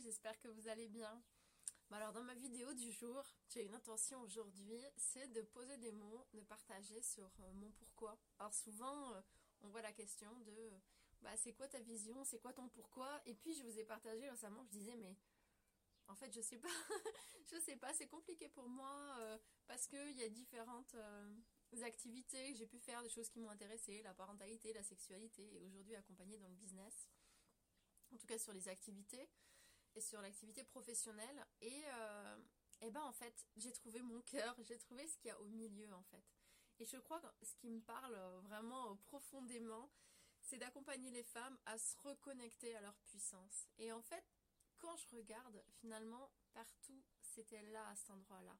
j'espère 0.00 0.38
que 0.40 0.48
vous 0.48 0.68
allez 0.68 0.88
bien. 0.88 1.22
alors 1.90 2.12
dans 2.12 2.22
ma 2.22 2.34
vidéo 2.34 2.72
du 2.72 2.90
jour, 2.92 3.22
j'ai 3.48 3.64
une 3.64 3.74
intention 3.74 4.20
aujourd'hui, 4.22 4.80
c'est 4.96 5.30
de 5.32 5.42
poser 5.42 5.76
des 5.76 5.92
mots, 5.92 6.26
de 6.32 6.40
partager 6.40 7.02
sur 7.02 7.30
euh, 7.40 7.52
mon 7.54 7.70
pourquoi. 7.72 8.18
Alors 8.38 8.54
souvent, 8.54 9.12
euh, 9.12 9.20
on 9.60 9.68
voit 9.68 9.82
la 9.82 9.92
question 9.92 10.30
de 10.40 10.70
bah, 11.20 11.36
c'est 11.36 11.52
quoi 11.52 11.68
ta 11.68 11.80
vision, 11.80 12.24
c'est 12.24 12.38
quoi 12.38 12.52
ton 12.52 12.68
pourquoi? 12.68 13.20
Et 13.26 13.34
puis 13.34 13.54
je 13.54 13.62
vous 13.62 13.78
ai 13.78 13.84
partagé 13.84 14.28
récemment, 14.28 14.64
je 14.64 14.70
disais 14.70 14.96
mais 14.96 15.16
en 16.08 16.14
fait 16.14 16.32
je 16.32 16.40
sais 16.40 16.58
pas, 16.58 16.68
je 17.52 17.58
sais 17.60 17.76
pas, 17.76 17.92
c'est 17.92 18.08
compliqué 18.08 18.48
pour 18.48 18.68
moi 18.68 19.16
euh, 19.18 19.38
parce 19.66 19.86
qu'il 19.86 20.16
y 20.16 20.22
a 20.22 20.28
différentes 20.28 20.96
activités. 21.82 22.52
Que 22.52 22.58
j'ai 22.58 22.66
pu 22.66 22.78
faire, 22.78 23.02
des 23.02 23.10
choses 23.10 23.28
qui 23.28 23.40
m'ont 23.40 23.50
intéressé, 23.50 24.02
la 24.02 24.14
parentalité, 24.14 24.72
la 24.72 24.82
sexualité 24.82 25.54
et 25.54 25.60
aujourd'hui 25.60 25.94
accompagner 25.96 26.38
dans 26.38 26.48
le 26.48 26.56
business. 26.56 27.08
En 28.10 28.16
tout 28.16 28.26
cas 28.26 28.38
sur 28.38 28.52
les 28.52 28.68
activités 28.68 29.28
et 29.94 30.00
sur 30.00 30.20
l'activité 30.20 30.64
professionnelle. 30.64 31.46
Et, 31.60 31.82
euh, 31.86 32.36
et 32.80 32.90
ben 32.90 33.02
en 33.02 33.12
fait, 33.12 33.46
j'ai 33.56 33.72
trouvé 33.72 34.02
mon 34.02 34.20
cœur, 34.22 34.56
j'ai 34.62 34.78
trouvé 34.78 35.06
ce 35.06 35.16
qu'il 35.18 35.28
y 35.28 35.30
a 35.30 35.40
au 35.40 35.48
milieu 35.48 35.92
en 35.92 36.02
fait. 36.04 36.24
Et 36.78 36.84
je 36.84 36.96
crois 36.96 37.20
que 37.20 37.46
ce 37.46 37.54
qui 37.56 37.70
me 37.70 37.80
parle 37.80 38.16
vraiment 38.42 38.96
profondément, 38.96 39.90
c'est 40.40 40.58
d'accompagner 40.58 41.10
les 41.10 41.22
femmes 41.22 41.58
à 41.66 41.78
se 41.78 41.96
reconnecter 41.98 42.74
à 42.74 42.80
leur 42.80 42.96
puissance. 43.04 43.68
Et 43.78 43.92
en 43.92 44.02
fait, 44.02 44.24
quand 44.78 44.96
je 44.96 45.16
regarde, 45.16 45.62
finalement, 45.80 46.32
partout, 46.52 47.04
c'était 47.20 47.62
là, 47.62 47.88
à 47.88 47.94
cet 47.94 48.10
endroit-là. 48.10 48.56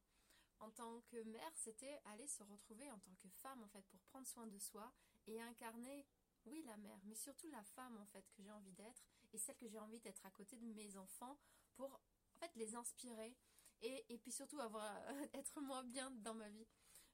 En 0.60 0.70
tant 0.70 1.00
que 1.00 1.20
mère, 1.24 1.50
c'était 1.56 2.00
aller 2.04 2.28
se 2.28 2.44
retrouver 2.44 2.88
en 2.92 2.98
tant 3.00 3.14
que 3.16 3.28
femme, 3.28 3.64
en 3.64 3.68
fait, 3.68 3.84
pour 3.88 4.00
prendre 4.02 4.26
soin 4.28 4.46
de 4.46 4.58
soi 4.58 4.92
et 5.26 5.40
incarner 5.40 6.06
oui, 6.46 6.62
la 6.66 6.76
mère, 6.76 6.98
mais 7.04 7.14
surtout 7.14 7.48
la 7.50 7.62
femme 7.62 7.98
en 7.98 8.06
fait 8.06 8.28
que 8.32 8.42
j'ai 8.42 8.50
envie 8.50 8.72
d'être 8.72 9.04
et 9.32 9.38
celle 9.38 9.56
que 9.56 9.68
j'ai 9.68 9.78
envie 9.78 10.00
d'être 10.00 10.24
à 10.26 10.30
côté 10.30 10.56
de 10.56 10.64
mes 10.64 10.96
enfants 10.96 11.38
pour 11.74 11.92
en 11.94 12.38
fait 12.38 12.50
les 12.56 12.74
inspirer 12.74 13.36
et, 13.80 14.04
et 14.08 14.18
puis 14.18 14.32
surtout 14.32 14.60
avoir 14.60 14.90
être 15.34 15.60
moins 15.60 15.84
bien 15.84 16.10
dans 16.10 16.34
ma 16.34 16.48
vie. 16.48 16.66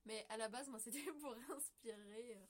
Mais 0.04 0.24
à 0.30 0.36
la 0.36 0.48
base, 0.48 0.68
moi, 0.68 0.78
c'était 0.80 1.12
pour 1.12 1.34
inspirer 1.54 2.36
euh, 2.36 2.46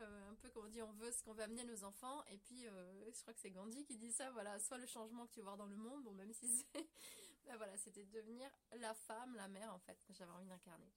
euh, 0.00 0.30
un 0.30 0.34
peu 0.34 0.50
comme 0.50 0.66
on 0.66 0.68
dit, 0.68 0.82
on 0.82 0.92
veut 0.92 1.10
ce 1.10 1.22
qu'on 1.22 1.32
veut 1.32 1.42
amener 1.42 1.62
à 1.62 1.64
nos 1.64 1.84
enfants. 1.84 2.24
Et 2.26 2.38
puis, 2.38 2.66
euh, 2.66 3.10
je 3.12 3.20
crois 3.22 3.32
que 3.32 3.40
c'est 3.40 3.50
Gandhi 3.50 3.84
qui 3.84 3.96
dit 3.96 4.12
ça. 4.12 4.30
Voilà, 4.32 4.58
soit 4.58 4.78
le 4.78 4.86
changement 4.86 5.26
que 5.26 5.32
tu 5.32 5.40
veux 5.40 5.44
voir 5.44 5.56
dans 5.56 5.66
le 5.66 5.76
monde, 5.76 6.02
bon, 6.04 6.12
même 6.12 6.32
si 6.32 6.48
c'est, 6.48 6.66
ben 7.46 7.56
voilà, 7.56 7.76
c'était 7.76 8.04
devenir 8.06 8.50
la 8.72 8.94
femme, 8.94 9.34
la 9.36 9.48
mère 9.48 9.72
en 9.72 9.78
fait 9.78 10.02
que 10.04 10.12
j'avais 10.12 10.32
envie 10.32 10.48
d'incarner. 10.48 10.92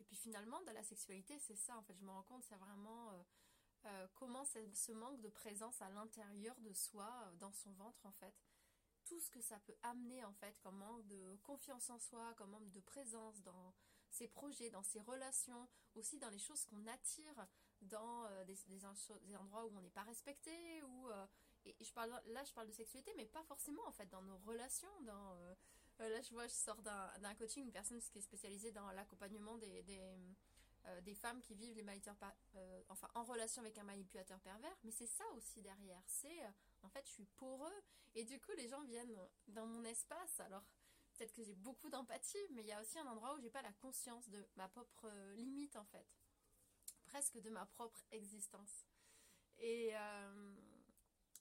Et 0.00 0.04
puis 0.04 0.16
finalement, 0.16 0.60
dans 0.62 0.72
la 0.72 0.82
sexualité, 0.82 1.38
c'est 1.38 1.56
ça. 1.56 1.76
En 1.76 1.82
fait, 1.82 1.94
je 1.94 2.04
me 2.04 2.10
rends 2.10 2.24
compte, 2.24 2.42
c'est 2.44 2.56
vraiment 2.56 3.24
comment 4.14 4.44
ce 4.44 4.92
manque 4.92 5.20
de 5.20 5.28
présence 5.28 5.80
à 5.82 5.88
l'intérieur 5.90 6.58
de 6.60 6.72
soi, 6.72 7.10
euh, 7.26 7.36
dans 7.36 7.52
son 7.52 7.72
ventre 7.72 8.04
en 8.06 8.12
fait, 8.12 8.34
tout 9.04 9.18
ce 9.20 9.30
que 9.30 9.40
ça 9.40 9.58
peut 9.60 9.76
amener 9.82 10.24
en 10.24 10.32
fait 10.32 10.58
comme 10.60 10.76
manque 10.76 11.06
de 11.06 11.36
confiance 11.42 11.90
en 11.90 11.98
soi, 11.98 12.34
comme 12.36 12.50
manque 12.50 12.70
de 12.70 12.80
présence 12.80 13.42
dans 13.42 13.74
ses 14.10 14.28
projets, 14.28 14.70
dans 14.70 14.82
ses 14.82 15.00
relations, 15.00 15.68
aussi 15.94 16.18
dans 16.18 16.30
les 16.30 16.38
choses 16.38 16.64
qu'on 16.66 16.86
attire 16.86 17.46
dans 17.80 18.26
euh, 18.26 18.44
des, 18.44 18.84
endroits 19.36 19.66
où 19.66 19.76
on 19.76 19.80
n'est 19.80 19.90
pas 19.90 20.02
respecté 20.02 20.82
ou 20.84 21.08
là 21.08 22.44
je 22.44 22.52
parle 22.52 22.68
de 22.68 22.72
sexualité 22.72 23.12
mais 23.16 23.26
pas 23.26 23.42
forcément 23.44 23.82
en 23.86 23.92
fait 23.92 24.08
dans 24.10 24.22
nos 24.22 24.38
relations 24.38 25.00
dans 25.02 25.36
là 25.98 26.20
je 26.20 26.30
vois 26.30 26.46
je 26.46 26.54
sors 26.54 26.80
d'un 26.82 27.34
coaching 27.36 27.64
une 27.64 27.72
personne 27.72 28.00
qui 28.00 28.18
est 28.18 28.22
spécialisée 28.22 28.70
dans 28.72 28.90
l'accompagnement 28.92 29.56
des 29.58 29.82
euh, 30.86 31.00
des 31.02 31.14
femmes 31.14 31.40
qui 31.40 31.54
vivent 31.54 31.76
les 31.76 31.86
euh, 32.56 32.82
enfin 32.88 33.08
en 33.14 33.22
relation 33.22 33.62
avec 33.62 33.78
un 33.78 33.84
manipulateur 33.84 34.40
pervers, 34.40 34.76
mais 34.82 34.90
c'est 34.90 35.06
ça 35.06 35.24
aussi 35.36 35.62
derrière. 35.62 36.02
C'est 36.06 36.44
euh, 36.44 36.50
en 36.82 36.88
fait, 36.88 37.06
je 37.06 37.12
suis 37.12 37.26
poreux 37.36 37.82
et 38.14 38.24
du 38.24 38.40
coup, 38.40 38.50
les 38.56 38.68
gens 38.68 38.82
viennent 38.82 39.16
dans 39.46 39.66
mon 39.66 39.84
espace. 39.84 40.40
Alors, 40.40 40.64
peut-être 41.14 41.32
que 41.32 41.44
j'ai 41.44 41.54
beaucoup 41.54 41.88
d'empathie, 41.88 42.44
mais 42.50 42.62
il 42.62 42.66
y 42.66 42.72
a 42.72 42.80
aussi 42.80 42.98
un 42.98 43.06
endroit 43.06 43.34
où 43.36 43.40
j'ai 43.40 43.50
pas 43.50 43.62
la 43.62 43.72
conscience 43.74 44.28
de 44.28 44.44
ma 44.56 44.68
propre 44.68 45.08
limite 45.34 45.76
en 45.76 45.84
fait, 45.84 46.06
presque 47.04 47.38
de 47.38 47.50
ma 47.50 47.64
propre 47.66 48.04
existence. 48.10 48.84
Et, 49.58 49.92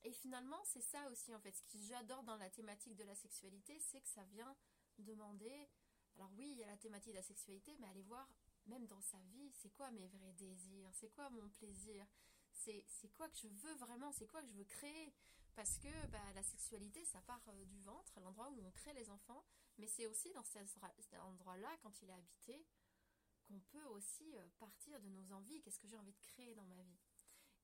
et 0.03 0.11
finalement, 0.11 0.61
c'est 0.65 0.81
ça 0.81 1.09
aussi 1.09 1.33
en 1.33 1.39
fait. 1.39 1.55
Ce 1.55 1.63
que 1.63 1.79
j'adore 1.79 2.21
dans 2.23 2.37
la 2.37 2.51
thématique 2.51 2.95
de 2.95 3.03
la 3.03 3.15
sexualité, 3.15 3.79
c'est 3.79 4.01
que 4.01 4.07
ça 4.07 4.23
vient 4.25 4.55
demander. 4.99 5.67
Alors 6.15 6.29
oui, 6.37 6.51
il 6.51 6.57
y 6.57 6.63
a 6.63 6.67
la 6.67 6.77
thématique 6.77 7.13
de 7.13 7.17
la 7.17 7.23
sexualité, 7.23 7.75
mais 7.79 7.87
allez 7.87 8.03
voir 8.03 8.27
même 8.65 8.85
dans 8.87 9.01
sa 9.01 9.19
vie, 9.19 9.51
c'est 9.53 9.71
quoi 9.71 9.91
mes 9.91 10.07
vrais 10.07 10.33
désirs, 10.33 10.89
c'est 10.93 11.09
quoi 11.09 11.29
mon 11.29 11.49
plaisir, 11.49 12.05
c'est 12.51 13.11
quoi 13.15 13.29
que 13.29 13.37
je 13.37 13.47
veux 13.47 13.73
vraiment, 13.75 14.11
c'est 14.11 14.27
quoi 14.27 14.41
que 14.41 14.47
je 14.47 14.53
veux 14.53 14.65
créer? 14.65 15.13
Parce 15.55 15.77
que 15.79 16.07
bah, 16.07 16.33
la 16.33 16.43
sexualité, 16.43 17.03
ça 17.05 17.21
part 17.21 17.41
euh, 17.49 17.65
du 17.65 17.81
ventre, 17.81 18.19
l'endroit 18.21 18.49
où 18.49 18.65
on 18.65 18.71
crée 18.71 18.93
les 18.93 19.09
enfants, 19.09 19.43
mais 19.77 19.87
c'est 19.87 20.05
aussi 20.05 20.31
dans 20.31 20.43
cet 20.43 21.13
endroit-là, 21.13 21.77
quand 21.81 22.01
il 22.01 22.09
est 22.09 22.13
habité, 22.13 22.65
qu'on 23.47 23.59
peut 23.59 23.83
aussi 23.85 24.35
euh, 24.37 24.47
partir 24.59 24.99
de 25.01 25.09
nos 25.09 25.33
envies, 25.33 25.61
qu'est-ce 25.61 25.79
que 25.79 25.87
j'ai 25.87 25.97
envie 25.97 26.13
de 26.13 26.19
créer 26.19 26.55
dans 26.55 26.65
ma 26.65 26.81
vie? 26.81 26.99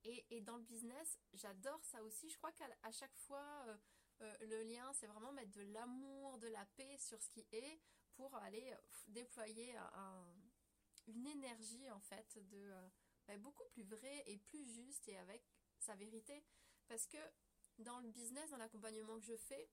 Et, 0.04 0.40
dans 0.42 0.56
le 0.56 0.62
business, 0.62 1.18
j'adore 1.32 1.84
ça 1.84 2.02
aussi. 2.04 2.30
Je 2.30 2.36
crois 2.38 2.52
qu'à 2.52 2.92
chaque 2.92 3.16
fois, 3.16 3.66
euh, 4.20 4.36
le 4.42 4.62
lien, 4.62 4.90
c'est 4.94 5.08
vraiment 5.08 5.32
mettre 5.32 5.50
de 5.50 5.62
l'amour, 5.72 6.38
de 6.38 6.46
la 6.48 6.64
paix 6.76 6.96
sur 6.98 7.20
ce 7.20 7.28
qui 7.28 7.44
est 7.50 7.80
pour 8.14 8.34
aller 8.36 8.74
déployer 9.08 9.76
un, 9.76 10.24
une 11.08 11.26
énergie 11.26 11.90
en 11.90 12.00
fait 12.00 12.38
de 12.50 12.56
euh, 12.56 12.88
bah, 13.26 13.36
beaucoup 13.38 13.64
plus 13.72 13.84
vraie 13.84 14.22
et 14.26 14.38
plus 14.38 14.64
juste 14.64 15.08
et 15.08 15.16
avec 15.18 15.42
sa 15.78 15.94
vérité. 15.96 16.44
Parce 16.86 17.06
que 17.06 17.18
dans 17.78 17.98
le 18.00 18.08
business, 18.10 18.50
dans 18.50 18.56
l'accompagnement 18.56 19.18
que 19.18 19.26
je 19.26 19.36
fais, 19.36 19.68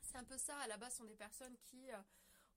c'est 0.00 0.16
un 0.16 0.24
peu 0.24 0.38
ça. 0.38 0.56
À 0.58 0.66
la 0.66 0.76
base, 0.76 0.94
sont 0.96 1.04
des 1.04 1.16
personnes 1.16 1.56
qui 1.58 1.90
euh, 1.92 2.02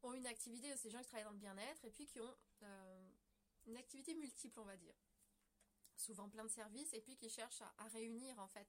ont 0.03 0.13
une 0.13 0.27
activité, 0.27 0.75
c'est 0.75 0.89
des 0.89 0.91
gens 0.91 1.01
qui 1.01 1.07
travaillent 1.07 1.25
dans 1.25 1.31
le 1.31 1.37
bien-être 1.37 1.85
et 1.85 1.91
puis 1.91 2.05
qui 2.05 2.19
ont 2.19 2.35
euh, 2.63 3.09
une 3.65 3.77
activité 3.77 4.15
multiple, 4.15 4.59
on 4.59 4.65
va 4.65 4.77
dire. 4.77 4.95
Souvent 5.95 6.29
plein 6.29 6.43
de 6.43 6.49
services 6.49 6.93
et 6.93 7.01
puis 7.01 7.15
qui 7.15 7.29
cherchent 7.29 7.61
à 7.61 7.87
réunir 7.89 8.39
en 8.39 8.47
fait 8.47 8.67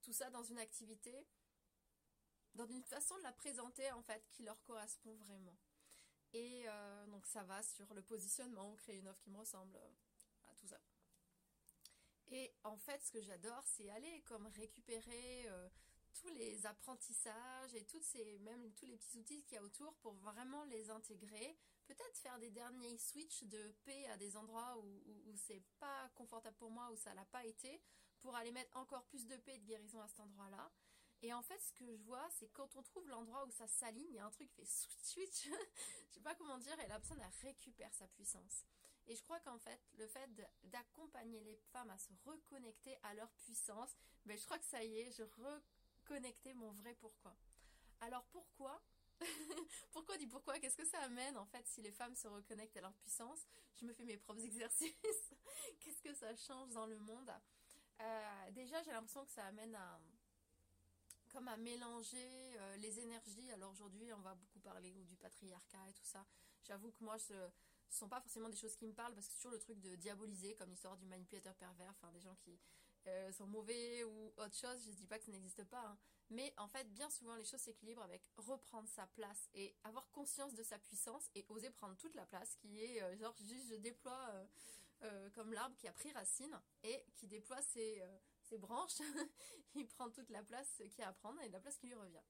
tout 0.00 0.12
ça 0.12 0.30
dans 0.30 0.42
une 0.42 0.58
activité, 0.58 1.26
dans 2.54 2.66
une 2.66 2.82
façon 2.84 3.16
de 3.18 3.22
la 3.22 3.32
présenter 3.32 3.90
en 3.92 4.02
fait 4.02 4.28
qui 4.30 4.42
leur 4.42 4.62
correspond 4.62 5.14
vraiment. 5.16 5.56
Et 6.32 6.64
euh, 6.66 7.06
donc 7.06 7.26
ça 7.26 7.42
va 7.44 7.62
sur 7.62 7.92
le 7.94 8.02
positionnement, 8.02 8.74
créer 8.76 8.96
une 8.96 9.08
offre 9.08 9.20
qui 9.20 9.30
me 9.30 9.38
ressemble, 9.38 9.76
euh, 9.76 10.50
à 10.50 10.54
tout 10.54 10.66
ça. 10.66 10.80
Et 12.28 12.54
en 12.64 12.76
fait, 12.76 13.02
ce 13.02 13.10
que 13.10 13.20
j'adore, 13.20 13.62
c'est 13.66 13.90
aller 13.90 14.22
comme 14.22 14.46
récupérer 14.46 15.44
euh, 15.48 15.68
tous 16.14 16.28
les 16.28 16.64
apprentissages 16.64 17.74
et 17.74 17.84
toutes 17.84 18.04
ces, 18.04 18.38
même 18.38 18.72
tous 18.72 18.86
les 18.86 18.96
petits 18.96 19.18
outils 19.18 19.42
qu'il 19.44 19.56
y 19.56 19.58
a 19.58 19.62
autour 19.62 19.94
pour 19.96 20.14
vraiment 20.14 20.64
les 20.64 20.88
intégrer. 20.88 21.58
Peut-être 21.86 22.16
faire 22.16 22.38
des 22.38 22.50
derniers 22.50 22.96
switches 22.96 23.44
de 23.44 23.74
paix 23.84 24.06
à 24.08 24.16
des 24.16 24.36
endroits 24.36 24.78
où, 24.78 25.02
où, 25.04 25.30
où 25.30 25.36
c'est 25.36 25.62
pas 25.78 26.08
confortable 26.14 26.56
pour 26.56 26.70
moi, 26.70 26.90
où 26.90 26.96
ça 26.96 27.12
l'a 27.12 27.26
pas 27.26 27.44
été, 27.44 27.82
pour 28.20 28.34
aller 28.36 28.52
mettre 28.52 28.74
encore 28.78 29.04
plus 29.04 29.26
de 29.26 29.36
paix 29.36 29.56
et 29.56 29.58
de 29.58 29.66
guérison 29.66 30.00
à 30.00 30.08
cet 30.08 30.20
endroit-là. 30.20 30.70
Et 31.22 31.32
en 31.32 31.42
fait, 31.42 31.60
ce 31.60 31.72
que 31.72 31.86
je 31.86 31.92
vois, 32.02 32.28
c'est 32.30 32.48
quand 32.48 32.74
on 32.76 32.82
trouve 32.82 33.08
l'endroit 33.08 33.44
où 33.46 33.50
ça 33.50 33.68
s'aligne, 33.68 34.08
il 34.10 34.16
y 34.16 34.18
a 34.18 34.26
un 34.26 34.30
truc 34.30 34.48
qui 34.48 34.54
fait 34.54 34.66
switch, 34.66 35.48
je 36.08 36.14
sais 36.14 36.20
pas 36.20 36.34
comment 36.34 36.58
dire, 36.58 36.78
et 36.80 36.88
la 36.88 36.98
personne 36.98 37.22
récupère 37.42 37.94
sa 37.94 38.08
puissance. 38.08 38.64
Et 39.06 39.14
je 39.14 39.22
crois 39.22 39.40
qu'en 39.40 39.58
fait, 39.58 39.80
le 39.98 40.06
fait 40.06 40.28
d'accompagner 40.64 41.40
les 41.40 41.56
femmes 41.72 41.90
à 41.90 41.98
se 41.98 42.08
reconnecter 42.24 42.96
à 43.02 43.14
leur 43.14 43.30
puissance, 43.32 43.96
ben 44.24 44.36
je 44.36 44.44
crois 44.44 44.58
que 44.58 44.64
ça 44.64 44.82
y 44.82 44.98
est, 44.98 45.10
je 45.12 45.22
reconnectais 46.04 46.54
mon 46.54 46.70
vrai 46.72 46.94
pourquoi. 46.94 47.36
Alors 48.00 48.24
pourquoi? 48.26 48.82
Pourquoi 49.92 50.16
dit 50.18 50.26
pourquoi? 50.26 50.58
Qu'est-ce 50.58 50.76
que 50.76 50.84
ça 50.84 50.98
amène 51.02 51.36
en 51.36 51.46
fait 51.46 51.64
si 51.68 51.80
les 51.80 51.92
femmes 51.92 52.16
se 52.16 52.26
reconnectent 52.26 52.76
à 52.78 52.80
leur 52.80 52.94
puissance? 52.94 53.46
Je 53.76 53.84
me 53.84 53.92
fais 53.92 54.04
mes 54.04 54.16
propres 54.16 54.40
exercices. 54.44 55.32
Qu'est-ce 55.78 56.02
que 56.02 56.12
ça 56.12 56.34
change 56.34 56.70
dans 56.72 56.86
le 56.86 56.98
monde? 56.98 57.32
Euh, 58.00 58.50
Déjà, 58.50 58.82
j'ai 58.82 58.90
l'impression 58.90 59.24
que 59.24 59.30
ça 59.30 59.44
amène 59.46 59.76
à 59.76 60.00
comme 61.32 61.48
à 61.48 61.56
mélanger 61.56 62.56
euh, 62.58 62.76
les 62.76 63.00
énergies. 63.00 63.50
Alors 63.52 63.72
aujourd'hui, 63.72 64.12
on 64.12 64.20
va 64.20 64.34
beaucoup 64.34 64.60
parler 64.60 64.92
du 65.04 65.16
patriarcat 65.16 65.88
et 65.88 65.92
tout 65.94 66.04
ça. 66.04 66.24
J'avoue 66.62 66.90
que 66.92 67.02
moi, 67.02 67.18
ce 67.18 67.32
ne 67.32 67.48
sont 67.88 68.08
pas 68.08 68.20
forcément 68.20 68.48
des 68.48 68.56
choses 68.56 68.76
qui 68.76 68.86
me 68.86 68.92
parlent 68.92 69.14
parce 69.14 69.26
que 69.26 69.32
c'est 69.32 69.38
toujours 69.38 69.52
le 69.52 69.58
truc 69.58 69.80
de 69.80 69.96
diaboliser, 69.96 70.54
comme 70.54 70.70
l'histoire 70.70 70.96
du 70.96 71.06
manipulateur 71.06 71.54
pervers, 71.54 71.90
enfin 71.90 72.12
des 72.12 72.20
gens 72.20 72.36
qui 72.36 72.60
euh, 73.06 73.32
sont 73.32 73.46
mauvais 73.46 74.04
ou 74.04 74.32
autre 74.36 74.54
chose. 74.54 74.84
Je 74.84 74.90
ne 74.90 74.94
dis 74.94 75.06
pas 75.06 75.18
que 75.18 75.24
ça 75.24 75.32
n'existe 75.32 75.64
pas. 75.64 75.84
Hein. 75.84 75.98
Mais 76.30 76.52
en 76.58 76.68
fait, 76.68 76.84
bien 76.92 77.10
souvent, 77.10 77.34
les 77.34 77.44
choses 77.44 77.60
s'équilibrent 77.60 78.02
avec 78.02 78.22
reprendre 78.36 78.88
sa 78.88 79.06
place 79.06 79.48
et 79.54 79.74
avoir 79.84 80.08
conscience 80.10 80.54
de 80.54 80.62
sa 80.62 80.78
puissance 80.78 81.30
et 81.34 81.44
oser 81.48 81.70
prendre 81.70 81.96
toute 81.96 82.14
la 82.14 82.26
place 82.26 82.54
qui 82.56 82.82
est 82.82 83.02
euh, 83.02 83.16
genre 83.16 83.34
juste 83.40 83.68
je 83.68 83.76
déploie 83.76 84.32
comme 85.34 85.52
l'arbre 85.52 85.74
qui 85.78 85.88
a 85.88 85.92
pris 85.92 86.12
racine 86.12 86.56
et 86.84 87.04
qui 87.16 87.26
déploie 87.26 87.60
ses 87.60 88.00
branches, 88.58 89.00
il 89.74 89.86
prend 89.86 90.10
toute 90.10 90.30
la 90.30 90.42
place 90.42 90.70
qu'il 90.76 90.98
y 90.98 91.02
a 91.02 91.08
à 91.08 91.12
prendre 91.12 91.40
et 91.42 91.48
la 91.48 91.60
place 91.60 91.78
qui 91.78 91.86
lui 91.86 91.94
revient. 91.94 92.22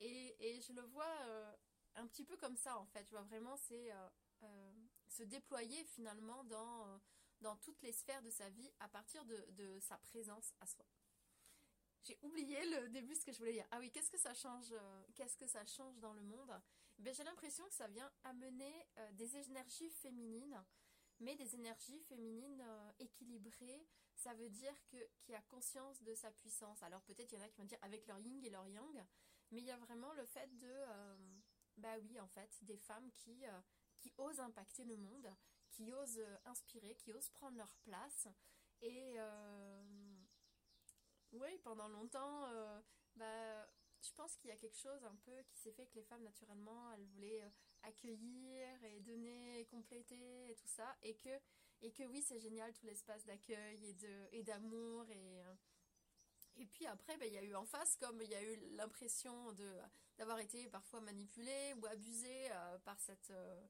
Et, 0.00 0.60
je 0.60 0.72
le 0.72 0.82
vois 0.82 1.16
euh, 1.26 1.52
un 1.94 2.06
petit 2.06 2.24
peu 2.24 2.36
comme 2.36 2.56
ça 2.56 2.76
en 2.78 2.86
fait. 2.86 3.04
Je 3.06 3.10
vois 3.10 3.22
vraiment 3.22 3.56
c'est 3.56 3.92
euh, 3.92 4.08
euh, 4.42 4.72
se 5.08 5.22
déployer 5.22 5.84
finalement 5.84 6.42
dans, 6.44 7.00
dans 7.40 7.56
toutes 7.56 7.80
les 7.82 7.92
sphères 7.92 8.22
de 8.22 8.30
sa 8.30 8.48
vie 8.50 8.70
à 8.80 8.88
partir 8.88 9.24
de, 9.24 9.78
sa 9.80 9.98
présence 9.98 10.52
à 10.60 10.66
soi. 10.66 10.84
j'ai 12.02 12.18
oublié 12.22 12.58
le 12.70 12.88
début 12.88 13.14
ce 13.14 13.24
que 13.24 13.32
je 13.32 13.38
voulais 13.38 13.52
dire. 13.52 13.66
Ah 13.70 13.78
oui, 13.78 13.90
qu'est-ce 13.92 14.10
que 14.10 14.18
ça 14.18 14.34
change 14.34 14.74
Qu'est-ce 15.14 15.36
que 15.36 15.46
ça 15.46 15.64
change 15.64 15.98
dans 16.00 16.14
le 16.14 16.22
monde? 16.22 16.52
Ben, 16.98 17.14
J'ai 17.14 17.24
l'impression 17.24 17.64
que 17.66 17.74
ça 17.74 17.86
vient 17.86 18.10
amener 18.24 18.88
des 19.12 19.36
énergies 19.36 19.90
féminines, 19.90 20.60
mais 21.20 21.36
des 21.36 21.54
énergies 21.54 22.00
féminines 22.08 22.64
équilibrées. 22.98 23.86
Ça 24.22 24.34
veut 24.34 24.50
dire 24.50 24.74
que 24.86 24.96
qui 25.20 25.34
a 25.34 25.42
conscience 25.42 26.02
de 26.02 26.14
sa 26.14 26.30
puissance. 26.30 26.82
Alors 26.82 27.02
peut-être 27.02 27.32
il 27.32 27.38
y 27.38 27.38
en 27.38 27.44
a 27.44 27.48
qui 27.48 27.58
vont 27.58 27.64
dire 27.64 27.78
avec 27.82 28.06
leur 28.06 28.20
yin 28.20 28.42
et 28.44 28.50
leur 28.50 28.68
yang, 28.68 29.04
mais 29.50 29.60
il 29.60 29.66
y 29.66 29.72
a 29.72 29.76
vraiment 29.76 30.12
le 30.12 30.24
fait 30.26 30.48
de 30.58 30.72
bah 31.76 31.96
oui, 32.02 32.20
en 32.20 32.28
fait, 32.28 32.58
des 32.62 32.76
femmes 32.76 33.10
qui, 33.12 33.44
euh, 33.46 33.60
qui 33.98 34.12
osent 34.18 34.40
impacter 34.40 34.84
le 34.84 34.96
monde, 34.96 35.28
qui 35.70 35.92
osent 35.92 36.18
euh, 36.18 36.36
inspirer, 36.44 36.94
qui 36.96 37.12
osent 37.12 37.30
prendre 37.30 37.56
leur 37.56 37.74
place. 37.84 38.28
Et 38.80 39.14
euh, 39.18 39.82
oui, 41.32 41.58
pendant 41.62 41.88
longtemps, 41.88 42.46
bah, 43.14 43.66
je 44.00 44.12
pense 44.14 44.36
qu'il 44.36 44.50
y 44.50 44.52
a 44.52 44.56
quelque 44.56 44.76
chose 44.76 45.04
un 45.04 45.14
peu 45.24 45.42
qui 45.44 45.56
s'est 45.56 45.72
fait 45.72 45.86
que 45.86 45.94
les 45.94 46.02
femmes, 46.02 46.24
naturellement, 46.24 46.92
elles 46.92 47.06
voulaient 47.06 47.44
accueillir 47.82 48.84
et 48.84 49.00
donner 49.00 49.60
et 49.60 49.66
compléter 49.66 50.50
et 50.50 50.56
tout 50.56 50.66
ça. 50.66 50.96
Et 51.02 51.14
que, 51.14 51.40
et 51.82 51.90
que 51.90 52.04
oui, 52.04 52.22
c'est 52.22 52.38
génial 52.38 52.72
tout 52.72 52.86
l'espace 52.86 53.24
d'accueil 53.24 53.96
et, 54.32 54.42
d'amour 54.42 55.08
et 55.10 55.42
et 56.56 56.66
puis 56.66 56.86
après, 56.86 57.16
ben, 57.16 57.26
il 57.26 57.34
y 57.34 57.38
a 57.38 57.42
eu 57.42 57.54
en 57.54 57.64
face, 57.64 57.96
comme 57.96 58.20
il 58.20 58.28
y 58.28 58.34
a 58.34 58.42
eu 58.42 58.56
l'impression 58.76 59.52
d'avoir 60.18 60.38
été 60.38 60.68
parfois 60.68 61.00
manipulé 61.00 61.74
ou 61.80 61.86
abusé 61.86 62.50
euh, 62.50 62.78
par 62.80 62.98
cette 63.00 63.30
euh, 63.30 63.60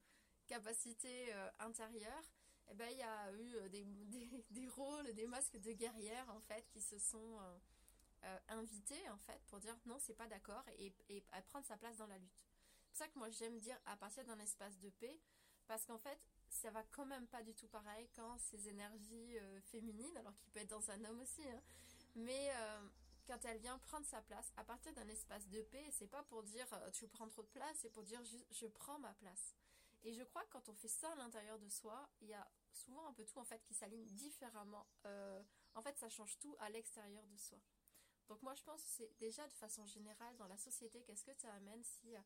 capacité 0.46 1.32
euh, 1.32 1.48
intérieure, 1.60 2.22
et 2.68 2.72
eh 2.72 2.74
ben, 2.74 2.88
il 2.90 2.98
y 2.98 3.02
a 3.02 3.32
eu 3.32 3.68
des, 4.50 4.68
rôles, 4.68 5.12
des 5.14 5.26
masques 5.26 5.58
de 5.58 5.72
guerrières 5.72 6.28
en 6.30 6.40
fait 6.40 6.68
qui 6.70 6.80
se 6.80 6.98
sont 6.98 7.38
invités 8.48 9.10
en 9.10 9.18
fait 9.18 9.42
pour 9.48 9.58
dire 9.58 9.76
non, 9.84 9.98
c'est 9.98 10.14
pas 10.14 10.28
d'accord 10.28 10.62
et, 10.78 10.92
et, 11.08 11.22
prendre 11.48 11.66
sa 11.66 11.76
place 11.76 11.96
dans 11.96 12.06
la 12.06 12.18
lutte. 12.18 12.40
C'est 12.84 12.88
pour 12.88 12.96
ça 12.98 13.08
que 13.08 13.18
moi 13.18 13.30
j'aime 13.30 13.58
dire 13.58 13.76
à 13.84 13.96
partir 13.96 14.24
d'un 14.24 14.38
espace 14.38 14.78
de 14.78 14.90
paix, 14.90 15.18
parce 15.66 15.84
qu'en 15.86 15.98
fait, 15.98 16.20
ça 16.52 16.70
va 16.70 16.82
quand 16.92 17.06
même 17.06 17.26
pas 17.26 17.42
du 17.42 17.54
tout 17.54 17.68
pareil 17.68 18.08
quand 18.14 18.38
ces 18.38 18.68
énergies 18.68 19.36
féminines, 19.70 20.16
alors 20.16 20.34
qu'il 20.36 20.50
peut 20.50 20.60
être 20.60 20.70
dans 20.70 20.90
un 20.90 21.04
homme 21.04 21.20
aussi, 21.20 21.42
hein, 21.48 21.60
mais 22.14 22.50
euh, 22.54 22.88
quand 23.26 23.44
elle 23.44 23.58
vient 23.58 23.78
prendre 23.78 24.06
sa 24.06 24.20
place, 24.22 24.52
à 24.56 24.64
partir 24.64 24.92
d'un 24.92 25.08
espace 25.08 25.48
de 25.48 25.62
paix, 25.62 25.84
c'est 25.92 26.08
pas 26.08 26.22
pour 26.24 26.42
dire 26.42 26.66
euh, 26.72 26.90
tu 26.90 27.08
prends 27.08 27.28
trop 27.28 27.42
de 27.42 27.48
place, 27.48 27.78
c'est 27.80 27.90
pour 27.90 28.02
dire 28.02 28.20
je 28.50 28.66
prends 28.66 28.98
ma 28.98 29.12
place. 29.14 29.54
Et 30.04 30.12
je 30.12 30.22
crois 30.24 30.42
que 30.44 30.52
quand 30.52 30.68
on 30.68 30.74
fait 30.74 30.88
ça 30.88 31.10
à 31.12 31.14
l'intérieur 31.14 31.58
de 31.58 31.68
soi, 31.68 32.08
il 32.20 32.28
y 32.28 32.34
a 32.34 32.46
souvent 32.72 33.06
un 33.06 33.12
peu 33.12 33.24
tout 33.24 33.38
en 33.38 33.44
fait 33.44 33.62
qui 33.64 33.74
s'aligne 33.74 34.04
différemment. 34.06 34.86
Euh, 35.06 35.42
en 35.74 35.82
fait, 35.82 35.96
ça 35.96 36.08
change 36.08 36.36
tout 36.38 36.56
à 36.58 36.68
l'extérieur 36.70 37.24
de 37.28 37.36
soi. 37.36 37.58
Donc 38.28 38.42
moi, 38.42 38.54
je 38.54 38.62
pense 38.64 38.82
que 38.82 38.88
c'est 38.88 39.18
déjà 39.18 39.46
de 39.46 39.54
façon 39.54 39.86
générale 39.86 40.36
dans 40.38 40.48
la 40.48 40.56
société, 40.56 41.02
qu'est-ce 41.02 41.24
que 41.24 41.34
ça 41.34 41.52
amène 41.52 41.82
si 41.84 42.16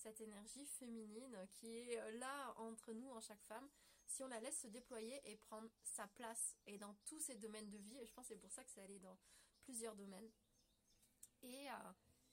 cette 0.00 0.20
énergie 0.20 0.64
féminine 0.66 1.36
qui 1.52 1.78
est 1.78 2.18
là 2.18 2.54
entre 2.56 2.92
nous, 2.92 3.10
en 3.10 3.20
chaque 3.20 3.42
femme, 3.42 3.68
si 4.06 4.22
on 4.22 4.28
la 4.28 4.40
laisse 4.40 4.60
se 4.60 4.66
déployer 4.66 5.20
et 5.30 5.36
prendre 5.36 5.68
sa 5.84 6.08
place 6.08 6.56
et 6.66 6.78
dans 6.78 6.94
tous 7.04 7.20
ces 7.20 7.36
domaines 7.36 7.70
de 7.70 7.78
vie, 7.78 7.98
et 8.00 8.06
je 8.06 8.12
pense 8.12 8.26
que 8.28 8.34
c'est 8.34 8.40
pour 8.40 8.50
ça 8.50 8.64
que 8.64 8.70
c'est 8.70 8.80
allé 8.80 8.98
dans 8.98 9.16
plusieurs 9.62 9.94
domaines. 9.94 10.30
Et, 11.42 11.70
euh, 11.70 11.92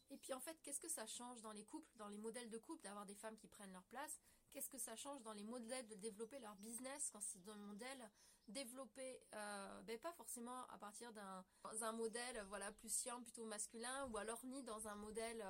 et 0.09 0.17
puis 0.17 0.33
en 0.33 0.39
fait, 0.39 0.57
qu'est-ce 0.63 0.79
que 0.79 0.89
ça 0.89 1.05
change 1.05 1.41
dans 1.41 1.51
les 1.51 1.65
couples, 1.65 1.95
dans 1.97 2.07
les 2.07 2.17
modèles 2.17 2.49
de 2.49 2.57
couple, 2.57 2.83
d'avoir 2.83 3.05
des 3.05 3.15
femmes 3.15 3.37
qui 3.37 3.47
prennent 3.47 3.71
leur 3.73 3.85
place? 3.85 4.19
Qu'est-ce 4.49 4.69
que 4.69 4.79
ça 4.79 4.95
change 4.95 5.21
dans 5.21 5.33
les 5.33 5.43
modèles 5.43 5.87
de 5.87 5.95
développer 5.95 6.39
leur 6.39 6.55
business 6.55 7.09
quand 7.11 7.21
c'est 7.21 7.43
dans 7.43 7.55
le 7.55 7.63
modèle 7.63 8.09
développé, 8.47 9.21
euh, 9.33 9.81
ben 9.81 9.99
pas 9.99 10.13
forcément 10.13 10.65
à 10.67 10.77
partir 10.77 11.11
d'un 11.11 11.43
un 11.81 11.91
modèle 11.91 12.41
voilà 12.47 12.71
plus 12.71 12.89
sien, 12.89 13.21
plutôt 13.21 13.43
masculin, 13.45 14.07
ou 14.07 14.17
alors 14.17 14.43
ni 14.45 14.63
dans 14.63 14.87
un 14.87 14.95
modèle 14.95 15.45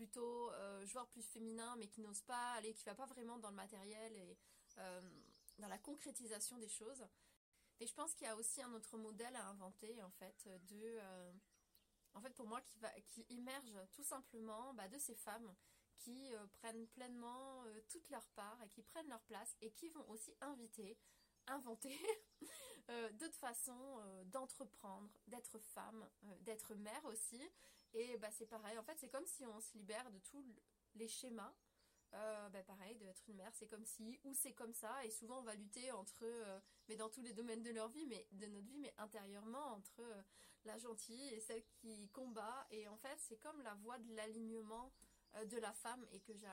euh, 0.00 0.78
plutôt 0.80 0.86
joueur 0.86 1.06
plus 1.08 1.22
féminin, 1.22 1.76
mais 1.76 1.88
qui 1.88 2.00
n'ose 2.00 2.22
pas 2.22 2.52
aller, 2.52 2.72
qui 2.74 2.84
va 2.84 2.94
pas 2.94 3.06
vraiment 3.06 3.38
dans 3.38 3.50
le 3.50 3.56
matériel 3.56 4.16
et 4.16 4.38
dans 5.58 5.68
la 5.68 5.78
concrétisation 5.78 6.58
des 6.58 6.68
choses. 6.68 7.04
Et 7.80 7.86
je 7.86 7.94
pense 7.94 8.14
qu'il 8.14 8.26
y 8.26 8.30
a 8.30 8.36
aussi 8.36 8.60
un 8.62 8.72
autre 8.74 8.98
modèle 8.98 9.34
à 9.36 9.46
inventer, 9.48 10.02
en 10.02 10.10
fait, 10.10 10.48
de, 10.68 10.98
euh, 11.00 11.32
en 12.14 12.20
fait, 12.20 12.34
pour 12.34 12.46
moi, 12.46 12.60
qui 12.60 12.78
va, 12.78 12.90
qui 13.08 13.24
émerge 13.30 13.78
tout 13.92 14.04
simplement 14.04 14.74
bah, 14.74 14.88
de 14.88 14.98
ces 14.98 15.14
femmes 15.14 15.54
qui 15.96 16.34
euh, 16.34 16.46
prennent 16.52 16.86
pleinement 16.88 17.64
euh, 17.64 17.80
toute 17.88 18.08
leur 18.10 18.26
part 18.30 18.58
et 18.62 18.68
qui 18.68 18.82
prennent 18.82 19.08
leur 19.08 19.22
place 19.22 19.56
et 19.60 19.70
qui 19.70 19.88
vont 19.90 20.08
aussi 20.10 20.34
inviter, 20.40 20.98
inventer 21.50 21.96
d'autres 23.12 23.38
façons 23.38 23.98
d'entreprendre, 24.26 25.10
d'être 25.28 25.58
femme, 25.58 26.08
d'être 26.40 26.74
mère 26.74 27.04
aussi. 27.04 27.40
Et 27.92 28.16
bah, 28.18 28.30
c'est 28.30 28.46
pareil, 28.46 28.78
en 28.78 28.82
fait, 28.82 28.98
c'est 28.98 29.08
comme 29.08 29.26
si 29.26 29.46
on 29.46 29.60
se 29.60 29.76
libère 29.76 30.10
de 30.10 30.18
tous 30.18 30.44
les 30.94 31.08
schémas. 31.08 31.54
Euh, 32.14 32.48
bah, 32.48 32.62
pareil, 32.64 32.96
d'être 32.96 33.22
une 33.28 33.36
mère, 33.36 33.52
c'est 33.54 33.68
comme 33.68 33.84
si, 33.84 34.18
ou 34.24 34.34
c'est 34.34 34.52
comme 34.52 34.74
ça, 34.74 35.04
et 35.04 35.10
souvent 35.10 35.38
on 35.38 35.42
va 35.42 35.54
lutter 35.54 35.92
entre, 35.92 36.24
euh, 36.24 36.58
mais 36.88 36.96
dans 36.96 37.08
tous 37.08 37.22
les 37.22 37.32
domaines 37.32 37.62
de 37.62 37.70
leur 37.70 37.88
vie, 37.88 38.04
mais 38.06 38.26
de 38.32 38.46
notre 38.46 38.66
vie, 38.66 38.78
mais 38.78 38.92
intérieurement, 38.98 39.74
entre 39.74 40.00
euh, 40.00 40.22
la 40.64 40.76
gentille 40.76 41.28
et 41.28 41.38
celle 41.38 41.62
qui 41.62 42.08
combat, 42.08 42.66
et 42.72 42.88
en 42.88 42.96
fait 42.96 43.16
c'est 43.18 43.36
comme 43.36 43.62
la 43.62 43.74
voie 43.74 43.98
de 43.98 44.12
l'alignement 44.14 44.92
de 45.46 45.58
la 45.58 45.72
femme, 45.72 46.04
et 46.10 46.18
que 46.18 46.34
je 46.34 46.46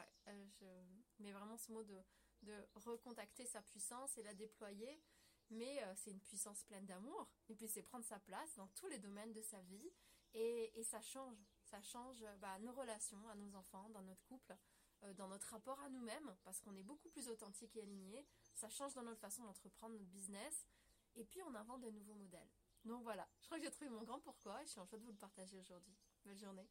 mets 1.17 1.31
vraiment 1.31 1.57
ce 1.57 1.71
mot 1.71 1.83
de, 1.83 1.99
de 2.43 2.67
recontacter 2.75 3.45
sa 3.45 3.61
puissance 3.61 4.17
et 4.17 4.23
la 4.23 4.33
déployer, 4.33 5.01
mais 5.49 5.81
c'est 5.95 6.11
une 6.11 6.19
puissance 6.19 6.63
pleine 6.65 6.85
d'amour, 6.85 7.29
et 7.49 7.55
puis 7.55 7.67
c'est 7.67 7.81
prendre 7.81 8.05
sa 8.05 8.19
place 8.19 8.55
dans 8.55 8.67
tous 8.67 8.87
les 8.87 8.99
domaines 8.99 9.33
de 9.33 9.41
sa 9.41 9.61
vie, 9.61 9.91
et, 10.33 10.83
ça 10.83 11.01
change, 11.01 11.37
ça 11.63 11.81
change 11.81 12.23
bah, 12.39 12.59
nos 12.59 12.73
relations 12.73 13.27
à 13.29 13.35
nos 13.35 13.55
enfants, 13.55 13.89
dans 13.89 14.01
notre 14.01 14.23
couple, 14.25 14.55
euh, 15.03 15.13
dans 15.13 15.27
notre 15.27 15.47
rapport 15.49 15.79
à 15.81 15.89
nous-mêmes, 15.89 16.35
parce 16.43 16.59
qu'on 16.61 16.75
est 16.75 16.83
beaucoup 16.83 17.09
plus 17.09 17.27
authentique 17.29 17.75
et 17.75 17.81
aligné. 17.81 18.25
Ça 18.55 18.69
change 18.69 18.93
dans 18.93 19.03
notre 19.03 19.19
façon 19.19 19.43
d'entreprendre 19.43 19.93
notre 19.93 20.09
business. 20.09 20.67
Et 21.15 21.25
puis 21.25 21.41
on 21.43 21.55
invente 21.55 21.81
de 21.81 21.89
nouveaux 21.89 22.13
modèles. 22.13 22.49
Donc 22.85 23.01
voilà, 23.03 23.27
je 23.41 23.47
crois 23.47 23.57
que 23.57 23.63
j'ai 23.63 23.71
trouvé 23.71 23.89
mon 23.89 24.03
grand 24.03 24.19
pourquoi 24.19 24.61
et 24.61 24.65
je 24.65 24.71
suis 24.71 24.79
en 24.79 24.85
train 24.85 24.97
de 24.97 25.03
vous 25.03 25.11
le 25.11 25.17
partager 25.17 25.57
aujourd'hui. 25.57 25.95
Belle 26.23 26.37
journée. 26.37 26.67